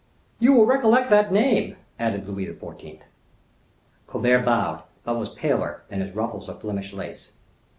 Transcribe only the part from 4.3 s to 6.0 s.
bowed, but was paler